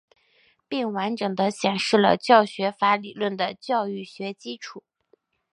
[0.67, 4.83] 并完整地显示了教学法理论的教育学基础。